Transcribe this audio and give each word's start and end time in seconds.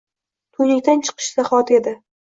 Tuynukdan 0.57 1.03
chiqishi 1.09 1.37
zahoti 1.37 1.79
edi. 1.81 1.95